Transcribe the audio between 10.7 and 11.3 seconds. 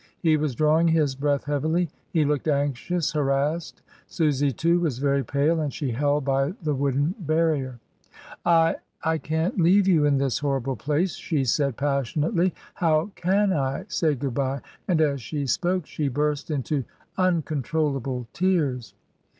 place,"